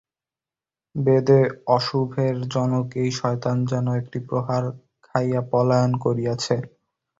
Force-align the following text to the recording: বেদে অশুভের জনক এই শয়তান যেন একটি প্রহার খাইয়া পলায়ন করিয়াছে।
বেদে 0.95 1.41
অশুভের 1.69 2.35
জনক 2.53 2.87
এই 2.95 3.09
শয়তান 3.11 3.57
যেন 3.65 3.85
একটি 3.93 4.19
প্রহার 4.27 4.63
খাইয়া 5.03 5.41
পলায়ন 5.51 5.91
করিয়াছে। 6.03 6.55